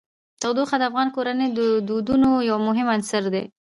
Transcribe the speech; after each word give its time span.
تودوخه 0.41 0.75
د 0.79 0.83
افغان 0.89 1.07
کورنیو 1.15 1.53
د 1.57 1.59
دودونو 1.87 2.29
یو 2.49 2.57
مهم 2.67 2.87
عنصر 2.95 3.23
دی. 3.33 3.43